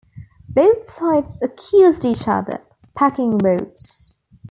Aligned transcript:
Both 0.49 0.87
sides 0.87 1.43
accused 1.43 2.05
each 2.05 2.27
other 2.27 2.63
"packing 2.95 3.37
votes". 3.37 4.15